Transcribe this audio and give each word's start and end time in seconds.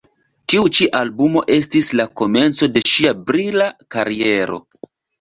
Tiu 0.53 0.71
ĉi 0.77 0.87
albumo 0.99 1.43
estis 1.57 1.91
la 2.01 2.07
komenco 2.23 2.73
de 2.75 2.85
ŝia 2.95 3.17
brila 3.31 3.71
kariero. 3.99 4.65